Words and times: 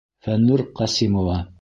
Фәннүр 0.27 0.63
Ҡасимова. 0.81 1.41